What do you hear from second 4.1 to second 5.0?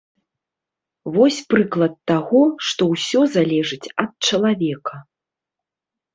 чалавека.